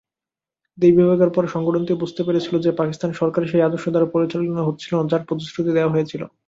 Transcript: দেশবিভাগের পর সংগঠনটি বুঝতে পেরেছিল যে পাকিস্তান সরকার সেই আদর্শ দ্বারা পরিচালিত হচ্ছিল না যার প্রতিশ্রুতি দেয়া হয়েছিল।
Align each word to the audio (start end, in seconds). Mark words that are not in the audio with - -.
দেশবিভাগের 0.77 1.31
পর 1.35 1.43
সংগঠনটি 1.47 1.93
বুঝতে 2.01 2.21
পেরেছিল 2.23 2.55
যে 2.65 2.71
পাকিস্তান 2.79 3.11
সরকার 3.19 3.41
সেই 3.51 3.65
আদর্শ 3.67 3.85
দ্বারা 3.89 4.07
পরিচালিত 4.13 4.57
হচ্ছিল 4.67 4.93
না 4.97 5.09
যার 5.11 5.23
প্রতিশ্রুতি 5.27 5.71
দেয়া 5.73 5.93
হয়েছিল। 5.93 6.21